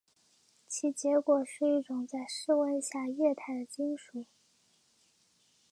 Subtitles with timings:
[0.67, 4.25] 其结果是一种在室温下液态的金属。